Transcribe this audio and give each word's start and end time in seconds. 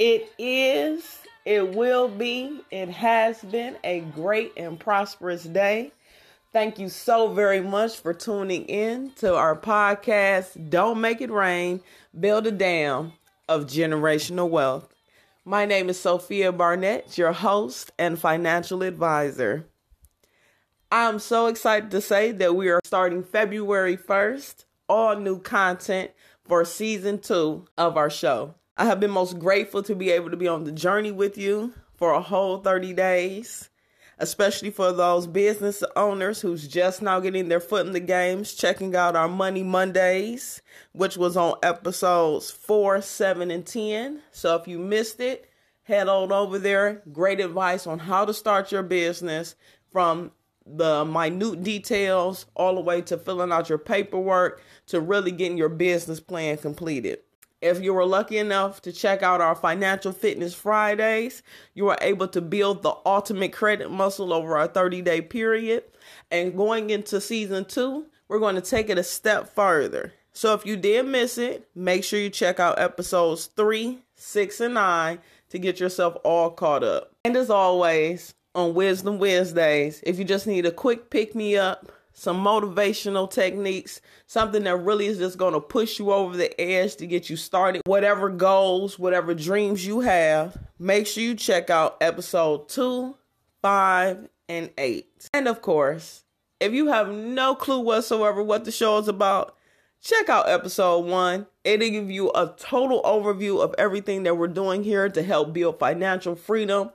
It 0.00 0.32
is, 0.38 1.20
it 1.44 1.76
will 1.76 2.08
be, 2.08 2.60
it 2.72 2.88
has 2.88 3.40
been 3.42 3.76
a 3.84 4.00
great 4.00 4.52
and 4.56 4.78
prosperous 4.78 5.44
day. 5.44 5.92
Thank 6.52 6.80
you 6.80 6.88
so 6.88 7.28
very 7.28 7.60
much 7.60 7.98
for 7.98 8.12
tuning 8.12 8.64
in 8.64 9.12
to 9.16 9.36
our 9.36 9.54
podcast, 9.54 10.68
Don't 10.68 11.00
Make 11.00 11.20
It 11.20 11.30
Rain, 11.30 11.80
Build 12.18 12.48
a 12.48 12.50
Dam 12.50 13.12
of 13.48 13.66
Generational 13.66 14.50
Wealth. 14.50 14.92
My 15.44 15.64
name 15.64 15.88
is 15.88 16.00
Sophia 16.00 16.50
Barnett, 16.50 17.16
your 17.16 17.32
host 17.32 17.92
and 17.96 18.18
financial 18.18 18.82
advisor. 18.82 19.66
I'm 20.90 21.20
so 21.20 21.46
excited 21.46 21.92
to 21.92 22.00
say 22.00 22.32
that 22.32 22.56
we 22.56 22.68
are 22.68 22.80
starting 22.82 23.22
February 23.22 23.96
1st, 23.96 24.64
all 24.88 25.14
new 25.14 25.38
content 25.38 26.10
for 26.44 26.64
season 26.64 27.20
two 27.20 27.66
of 27.78 27.96
our 27.96 28.10
show. 28.10 28.56
I 28.76 28.86
have 28.86 28.98
been 28.98 29.12
most 29.12 29.38
grateful 29.38 29.84
to 29.84 29.94
be 29.94 30.10
able 30.10 30.30
to 30.30 30.36
be 30.36 30.48
on 30.48 30.64
the 30.64 30.72
journey 30.72 31.12
with 31.12 31.38
you 31.38 31.72
for 31.94 32.12
a 32.12 32.20
whole 32.20 32.58
30 32.58 32.92
days, 32.92 33.70
especially 34.18 34.70
for 34.70 34.90
those 34.90 35.28
business 35.28 35.84
owners 35.94 36.40
who's 36.40 36.66
just 36.66 37.00
now 37.00 37.20
getting 37.20 37.48
their 37.48 37.60
foot 37.60 37.86
in 37.86 37.92
the 37.92 38.00
games, 38.00 38.52
checking 38.52 38.96
out 38.96 39.14
our 39.14 39.28
Money 39.28 39.62
Mondays, 39.62 40.60
which 40.90 41.16
was 41.16 41.36
on 41.36 41.54
episodes 41.62 42.50
4, 42.50 43.00
7, 43.00 43.52
and 43.52 43.64
10. 43.64 44.20
So 44.32 44.56
if 44.56 44.66
you 44.66 44.80
missed 44.80 45.20
it, 45.20 45.48
head 45.84 46.08
on 46.08 46.32
over 46.32 46.58
there. 46.58 47.00
Great 47.12 47.38
advice 47.38 47.86
on 47.86 48.00
how 48.00 48.24
to 48.24 48.34
start 48.34 48.72
your 48.72 48.82
business 48.82 49.54
from 49.92 50.32
the 50.66 51.04
minute 51.04 51.62
details 51.62 52.46
all 52.56 52.74
the 52.74 52.80
way 52.80 53.02
to 53.02 53.18
filling 53.18 53.52
out 53.52 53.68
your 53.68 53.78
paperwork 53.78 54.60
to 54.86 55.00
really 55.00 55.30
getting 55.30 55.58
your 55.58 55.68
business 55.68 56.18
plan 56.18 56.56
completed. 56.56 57.20
If 57.64 57.82
you 57.82 57.94
were 57.94 58.04
lucky 58.04 58.36
enough 58.36 58.82
to 58.82 58.92
check 58.92 59.22
out 59.22 59.40
our 59.40 59.54
Financial 59.54 60.12
Fitness 60.12 60.52
Fridays, 60.52 61.42
you 61.72 61.86
were 61.86 61.96
able 62.02 62.28
to 62.28 62.42
build 62.42 62.82
the 62.82 62.94
ultimate 63.06 63.54
credit 63.54 63.90
muscle 63.90 64.34
over 64.34 64.58
a 64.58 64.68
30 64.68 65.00
day 65.00 65.22
period. 65.22 65.84
And 66.30 66.54
going 66.54 66.90
into 66.90 67.22
season 67.22 67.64
two, 67.64 68.04
we're 68.28 68.38
going 68.38 68.56
to 68.56 68.60
take 68.60 68.90
it 68.90 68.98
a 68.98 69.02
step 69.02 69.54
further. 69.54 70.12
So 70.34 70.52
if 70.52 70.66
you 70.66 70.76
did 70.76 71.06
miss 71.06 71.38
it, 71.38 71.66
make 71.74 72.04
sure 72.04 72.20
you 72.20 72.28
check 72.28 72.60
out 72.60 72.78
episodes 72.78 73.46
three, 73.46 74.00
six, 74.14 74.60
and 74.60 74.74
nine 74.74 75.20
to 75.48 75.58
get 75.58 75.80
yourself 75.80 76.18
all 76.22 76.50
caught 76.50 76.84
up. 76.84 77.14
And 77.24 77.34
as 77.34 77.48
always, 77.48 78.34
on 78.54 78.74
Wisdom 78.74 79.18
Wednesdays, 79.18 80.02
if 80.04 80.18
you 80.18 80.26
just 80.26 80.46
need 80.46 80.66
a 80.66 80.70
quick 80.70 81.08
pick 81.08 81.34
me 81.34 81.56
up, 81.56 81.90
some 82.14 82.42
motivational 82.42 83.30
techniques, 83.30 84.00
something 84.26 84.62
that 84.62 84.76
really 84.76 85.06
is 85.06 85.18
just 85.18 85.36
going 85.36 85.52
to 85.52 85.60
push 85.60 85.98
you 85.98 86.12
over 86.12 86.36
the 86.36 86.58
edge 86.60 86.96
to 86.96 87.06
get 87.06 87.28
you 87.28 87.36
started. 87.36 87.82
Whatever 87.84 88.30
goals, 88.30 88.98
whatever 88.98 89.34
dreams 89.34 89.84
you 89.84 90.00
have, 90.00 90.56
make 90.78 91.06
sure 91.06 91.22
you 91.22 91.34
check 91.34 91.70
out 91.70 91.96
episode 92.00 92.68
two, 92.68 93.16
five, 93.60 94.28
and 94.48 94.70
eight. 94.78 95.28
And 95.34 95.48
of 95.48 95.60
course, 95.60 96.22
if 96.60 96.72
you 96.72 96.86
have 96.86 97.10
no 97.10 97.54
clue 97.54 97.80
whatsoever 97.80 98.42
what 98.42 98.64
the 98.64 98.70
show 98.70 98.96
is 98.98 99.08
about, 99.08 99.56
check 100.00 100.28
out 100.28 100.48
episode 100.48 101.06
one. 101.06 101.46
It'll 101.64 101.90
give 101.90 102.10
you 102.10 102.30
a 102.30 102.54
total 102.56 103.02
overview 103.02 103.60
of 103.60 103.74
everything 103.76 104.22
that 104.22 104.38
we're 104.38 104.48
doing 104.48 104.84
here 104.84 105.08
to 105.08 105.22
help 105.22 105.52
build 105.52 105.80
financial 105.80 106.36
freedom, 106.36 106.90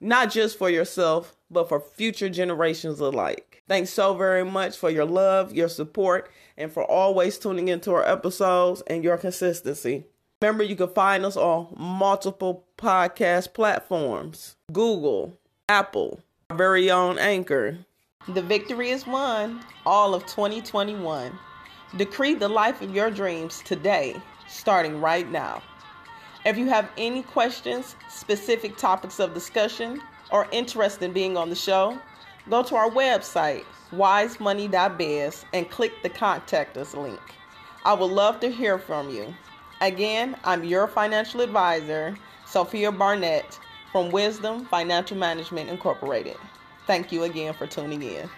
not 0.00 0.30
just 0.30 0.56
for 0.56 0.70
yourself, 0.70 1.36
but 1.50 1.68
for 1.68 1.80
future 1.80 2.30
generations 2.30 2.98
alike. 3.00 3.53
Thanks 3.66 3.90
so 3.90 4.12
very 4.14 4.44
much 4.44 4.76
for 4.76 4.90
your 4.90 5.06
love, 5.06 5.54
your 5.54 5.70
support, 5.70 6.30
and 6.58 6.70
for 6.70 6.84
always 6.84 7.38
tuning 7.38 7.68
into 7.68 7.92
our 7.92 8.06
episodes 8.06 8.82
and 8.86 9.02
your 9.02 9.16
consistency. 9.16 10.04
Remember, 10.42 10.62
you 10.62 10.76
can 10.76 10.88
find 10.88 11.24
us 11.24 11.36
on 11.36 11.74
multiple 11.74 12.66
podcast 12.76 13.54
platforms 13.54 14.56
Google, 14.70 15.38
Apple, 15.70 16.20
our 16.50 16.56
very 16.58 16.90
own 16.90 17.18
Anchor. 17.18 17.78
The 18.28 18.42
victory 18.42 18.90
is 18.90 19.06
won 19.06 19.64
all 19.86 20.14
of 20.14 20.26
2021. 20.26 21.32
Decree 21.96 22.34
the 22.34 22.48
life 22.48 22.82
of 22.82 22.94
your 22.94 23.10
dreams 23.10 23.62
today, 23.64 24.14
starting 24.46 25.00
right 25.00 25.30
now. 25.30 25.62
If 26.44 26.58
you 26.58 26.66
have 26.66 26.90
any 26.98 27.22
questions, 27.22 27.96
specific 28.10 28.76
topics 28.76 29.20
of 29.20 29.32
discussion, 29.32 30.02
or 30.30 30.48
interest 30.52 31.00
in 31.00 31.14
being 31.14 31.38
on 31.38 31.48
the 31.48 31.56
show, 31.56 31.98
go 32.48 32.62
to 32.62 32.76
our 32.76 32.90
website, 32.90 33.64
wisemoney.biz, 33.92 35.44
and 35.52 35.70
click 35.70 36.02
the 36.02 36.08
contact 36.08 36.76
us 36.76 36.94
link. 36.94 37.20
I 37.84 37.94
would 37.94 38.10
love 38.10 38.40
to 38.40 38.50
hear 38.50 38.78
from 38.78 39.10
you. 39.10 39.34
Again, 39.80 40.36
I'm 40.44 40.64
your 40.64 40.86
financial 40.86 41.40
advisor, 41.40 42.16
Sophia 42.46 42.90
Barnett 42.92 43.58
from 43.92 44.10
Wisdom 44.10 44.64
Financial 44.66 45.16
Management 45.16 45.68
Incorporated. 45.68 46.36
Thank 46.86 47.12
you 47.12 47.24
again 47.24 47.54
for 47.54 47.66
tuning 47.66 48.02
in. 48.02 48.28